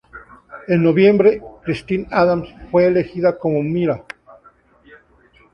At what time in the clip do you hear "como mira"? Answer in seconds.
3.37-4.03